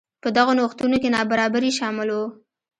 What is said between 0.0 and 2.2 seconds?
په دغو نوښتونو کې نابرابري شامل